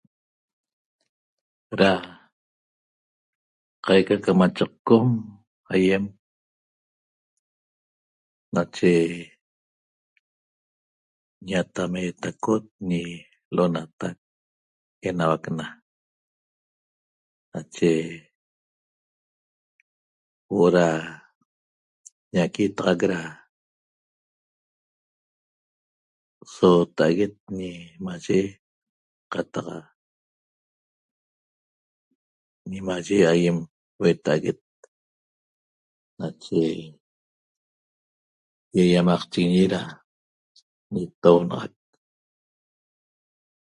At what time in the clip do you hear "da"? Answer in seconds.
1.79-1.91, 23.11-23.19, 39.73-39.81